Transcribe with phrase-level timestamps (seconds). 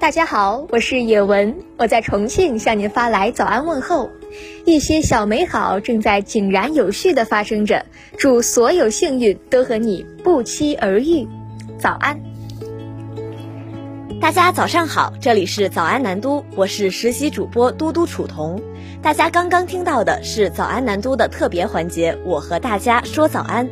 [0.00, 4.08] 大家好，我是野文，我在重庆向您发来早安问候。
[4.64, 7.84] 一些小美好正在井然有序的发生着，
[8.16, 11.26] 祝所有幸运都和你不期而遇。
[11.80, 12.20] 早安，
[14.20, 18.62] 大家早上好，这里是早安南都，我是实习主播嘟嘟楚彤。
[19.02, 23.68] 大家刚刚听到的是早安南都的特别环节，我和大家说早安，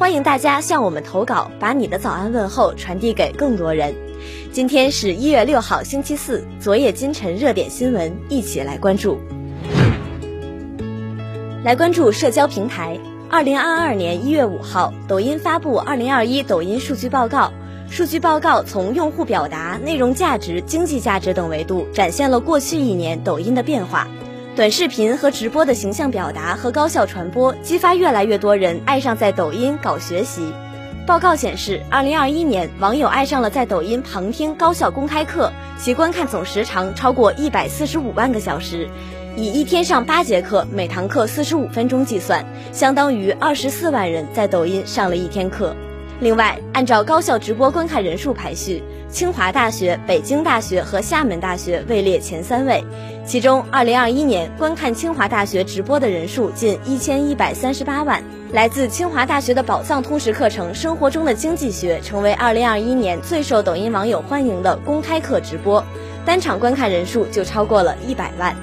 [0.00, 3.94] 欢迎大家向我们投稿，把你的早安问候传递给更多人。
[4.50, 6.42] 今天是一月六号，星期四。
[6.58, 9.20] 昨夜今晨热点新闻，一起来关注。
[11.62, 12.98] 来关注社交平台。
[13.28, 17.52] 二零二二年一月五号，抖音发布二零二一抖音数据报告。
[17.90, 24.08] 数据报告从用户表达、内容价值、经济价值等维度，展现了过去一年抖音的变化。
[24.60, 30.52] 短视频和直播的形象表达和高效传播，激发越来越多人爱上在抖音搞学习。
[31.06, 38.86] 报告显示，二零二一年网友爱上了在抖音旁听高校公开课，其观看总时长超过一百四十五万个小时，
[39.34, 45.74] 以一天上八节课，每堂课四十五分钟计算，相当于二十四万人在抖音上了一天课。
[46.20, 52.84] 另外，按照高校直播观看人数排序，清华大学、北京大学和厦门大学位列前三位。
[53.24, 58.22] 其中，二零二一年观看清华大学直播的人数近一千一百三十八万。
[58.52, 65.82] 来自清华大学的宝藏通识课程《生活中的经济学》成为2021年最受抖音网友欢迎的公开课直播，
[66.26, 68.54] 单场观看人数就超过了一百万。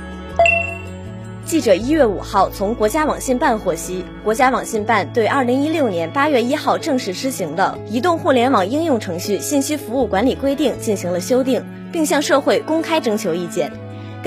[1.48, 13.72] 记者一月五号从国家网信办获悉，国家网信办对二零一六年八月一号正式施行的《移动互联网应用程序信息服务管理规定》进行了修订，并向社会公开征求意见。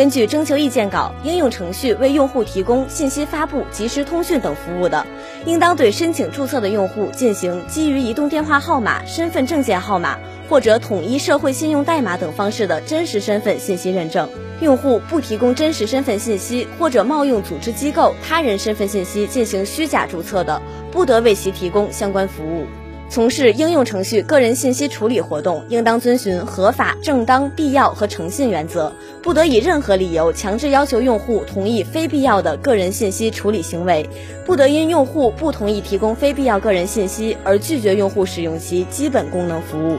[0.01, 5.07] 根据征求意见稿，应用程序为用户提供信息发布、即时通讯等服务的，
[5.45, 10.17] 应当对申请注册的用户进行基于移动电话号码、身份证件号码
[10.48, 14.27] 或者统一社会信用代码等方式的真实身份信息认证。
[14.62, 22.64] 用户不提供真实身份信息或者冒用组织机构他人身份信息进行虚假注册的，不得为其提供相关服务。
[23.11, 34.09] 从事应用程序个人信息处理活动，应当遵循合法、正当、必要和诚信原则，不得以任何理由强制要求用户同意非必要的个人信息处理行为，
[34.47, 39.98] 不得因用户不同意提供非必要个人信息而拒绝用户使用其基本功能服务。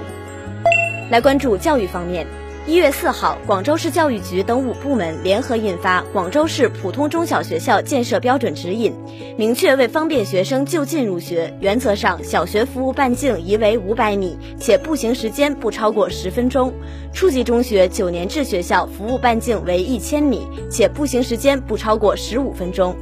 [1.10, 2.26] 来关注教育方面。
[2.68, 8.94] 一月四号，广州市教育局等五部门联合印发《广州市普通中小学校建设标准指引》，
[9.36, 16.72] 明确为方便学生就近入学，原则上小学服务半径宜为五百米，且步行时间不超过十分钟；
[17.12, 22.94] 初级中学九年制学校服务半径为一千米，且步行时间不超过十五分钟；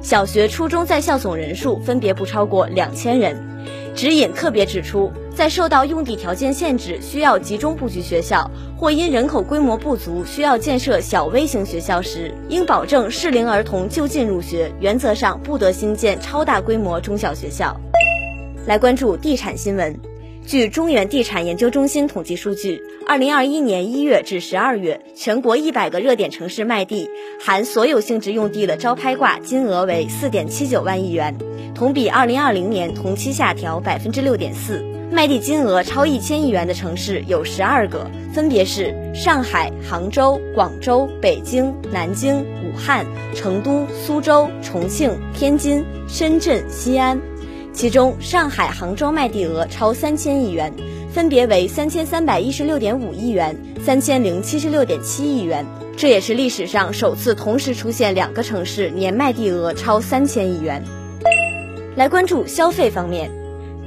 [0.00, 3.36] 小学、初中在校总人数分别不超过两千人。
[3.96, 5.12] 指引特别指出。
[5.38, 17.80] 在受到用地条件限制，需要集中布局学校，或因人口规模不足需要建设小微型学校时，应保证适龄儿童就近入学，原则上不得新建超大规模中小学校。
[18.66, 19.96] 来关注地产新闻，
[20.44, 27.08] 据中原地产研究中心统计数据，二零二一年一月至十二月，全国一百个热点城市卖地
[27.40, 31.32] 含所有性质用地的招拍挂金额为四点七九万亿元，
[31.76, 34.97] 同比二零二零年同期下调百分之六点四。
[35.10, 47.18] 卖地金额超一千亿元的城市有十二个，分别是上海、杭州、广州、北京、南京、武汉、成都、苏州、重庆、天津、深圳、西安。
[47.72, 50.72] 其中，上海、杭州卖地额超三千亿元，
[51.10, 55.64] 分别为三千三百一十六点五亿元、三千零七十六点七亿元。
[55.96, 60.84] 这也是历史上首次同时出现两个城市年卖地额超三千亿元。
[61.96, 63.37] 来关注消费方面。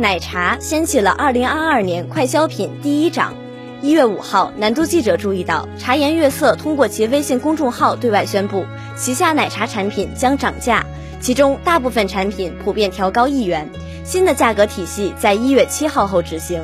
[0.01, 3.35] 奶茶掀起了二零二二年快消品第一涨。
[3.83, 10.83] 一月五号，南都记者注意到，茶颜悦色通过其微信公众号对外宣布，旗下奶茶产品将涨价，
[11.19, 13.69] 其中大部分产品普遍调高一元，
[14.03, 16.59] 新的价格体系在一月七号后执行。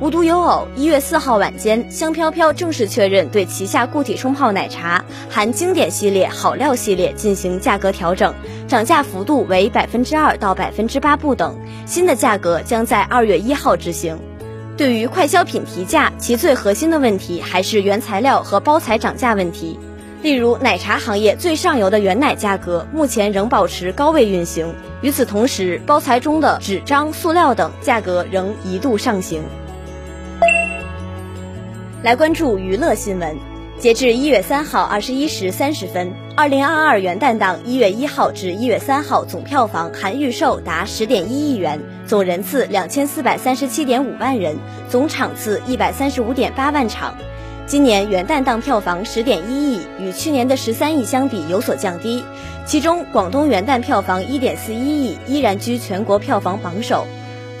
[0.00, 8.32] 无独有偶，一月四号晚间，香飘飘正式确认对旗下固体冲泡奶茶含经典系列、好料系列进行价格调整，
[8.68, 11.58] 涨价幅度为百分之二到百分之八不等。
[11.84, 14.16] 新的价格将在二月一号执行。
[14.76, 19.76] 对于快消品提价，其最核心的问题还是原材料和包材涨价问题。
[20.22, 29.42] 例如，奶茶行业最上游的原奶价格目前仍保持高位运行，与此同时，包材中的纸张、塑料等价格仍一度上行。
[32.00, 33.36] 来关注娱乐新闻。
[33.76, 44.56] 截至一月三号二十一时三十分，二零二二元旦档一月一号至一月三号总票房含预售达十点一亿元，总人次两千四百三十七点五万人，
[44.88, 47.16] 总场次一百三十五点八万场。
[47.66, 52.22] 今年元旦档票房十点一亿，与去年的十三亿相比有所降低。
[52.64, 57.08] 其中，广东元旦票房一点四一亿，依然居全国票房榜首。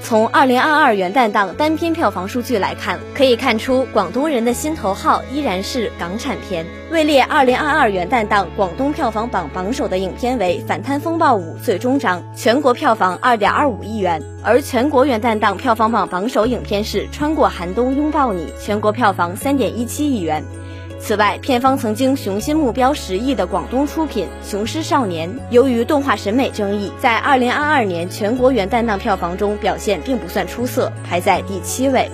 [0.00, 6.64] 从二零二二元旦档单片票房数据来看，可以看出广东人的心头号依然是港产片。
[6.90, 20.42] 位列二零二二元旦档广东票房榜榜首的影片为《反贪风暴五：最终章》，全国票房二点二五亿元；而全国元旦档票房榜榜首影片是《穿过寒冬拥抱你》，全国票房三点一七亿元。
[21.00, 32.10] 此外，片方曾经雄心目标十亿的广东出品《雄狮少年》，由于动画审美争议，在二零二二年全国元旦档票房中表现并不算出色，排在第七位。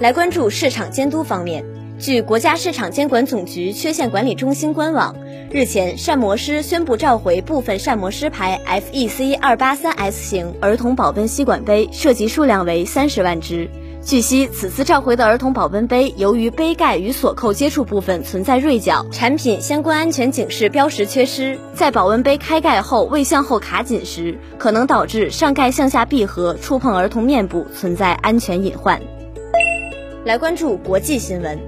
[0.00, 1.64] 来关注市场监督方面，
[1.98, 5.14] 据国家市场监管总局缺陷管理中心官网，
[5.50, 13.70] 日前膳魔师宣布召回部分膳魔师牌 FEC 二八三 S 型儿童保温吸管杯，涉及数量为三十万只。
[14.02, 29.00] 据悉，此次召回的儿童保温杯，由于杯盖与锁扣接触部分存在锐角，产品相关安全警示标识缺失，在保温杯开盖后未向后卡紧时，可能导致上盖向下闭合，触碰儿童面部，存在安全隐患。
[30.24, 31.58] 来关注国际新闻，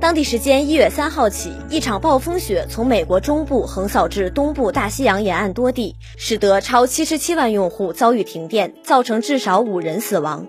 [0.00, 10.48] 当地时间一月三号起，一场暴风雪从美国中部横扫至东部大西洋沿岸多地，使得超七十七万用户遭遇停电，造成至少五人死亡。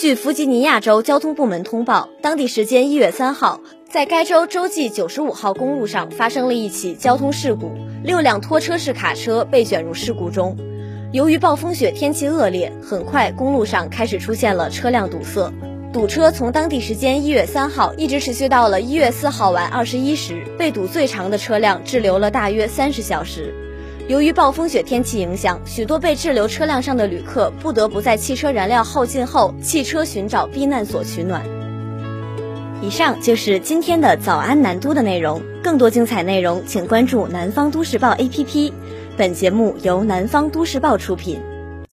[0.00, 7.70] 据弗吉尼亚州交通部门通报，当地时间一月三号，在该州州际九十五号公路上发生了一起交通事故，
[8.02, 10.56] 六辆拖车式卡车被卷入事故中。
[11.12, 15.52] 由于暴风雪天气恶劣，很快公路上开始出现了车辆堵塞，
[15.92, 23.54] 堵车从当地时间一月三号一直持续到了一月四号晚二十一时，被堵最长的车辆滞留了大约三十小时。
[24.10, 31.44] 由于暴风雪天气影响，许多被滞留车辆上的旅客不得不在汽车燃料耗尽后，汽车寻找避难所取暖。
[32.82, 38.72] 以上就是今天的早安南都的内容，更多精彩内容请关注南方都市报 APP。
[39.16, 41.40] 本节目由南方都市报出品。